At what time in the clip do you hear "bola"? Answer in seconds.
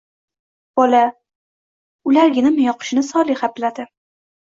0.81-1.01